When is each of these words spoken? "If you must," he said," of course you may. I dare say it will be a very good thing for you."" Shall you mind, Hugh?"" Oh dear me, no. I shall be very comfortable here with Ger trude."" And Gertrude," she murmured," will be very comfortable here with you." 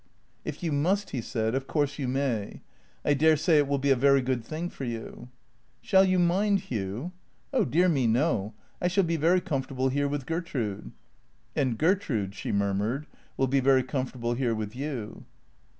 "If 0.45 0.63
you 0.63 0.71
must," 0.71 1.11
he 1.11 1.21
said," 1.21 1.53
of 1.53 1.67
course 1.67 1.99
you 1.99 2.07
may. 2.07 2.61
I 3.05 3.13
dare 3.13 3.37
say 3.37 3.59
it 3.59 3.67
will 3.67 3.77
be 3.77 3.91
a 3.91 3.95
very 3.95 4.23
good 4.23 4.43
thing 4.43 4.67
for 4.71 4.83
you."" 4.83 5.29
Shall 5.81 6.03
you 6.05 6.17
mind, 6.17 6.61
Hugh?"" 6.71 7.11
Oh 7.53 7.65
dear 7.65 7.87
me, 7.87 8.07
no. 8.07 8.55
I 8.81 8.87
shall 8.87 9.03
be 9.03 9.15
very 9.15 9.41
comfortable 9.41 9.89
here 9.89 10.07
with 10.07 10.25
Ger 10.25 10.41
trude."" 10.41 10.91
And 11.55 11.77
Gertrude," 11.77 12.33
she 12.33 12.51
murmured," 12.51 13.05
will 13.37 13.45
be 13.45 13.59
very 13.59 13.83
comfortable 13.83 14.33
here 14.33 14.55
with 14.55 14.75
you." 14.75 15.23